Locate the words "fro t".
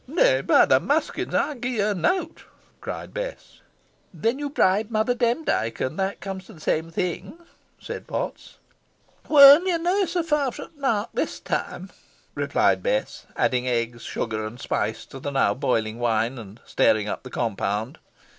10.49-10.79